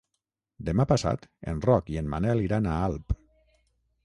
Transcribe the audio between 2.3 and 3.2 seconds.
iran a Alp.